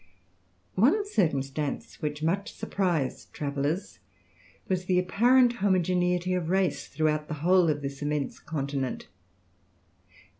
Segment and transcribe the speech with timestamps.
[0.73, 3.99] ]One circumstance which much surprised travellers
[4.67, 9.09] was the apparent homogeneity of race throughout the whole of this immense continent.